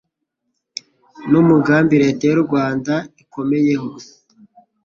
[1.29, 3.89] ni umugambi Leta y'u Rwanda ikomeyeho.